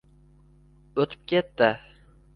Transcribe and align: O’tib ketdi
O’tib 1.03 1.29
ketdi 1.33 1.71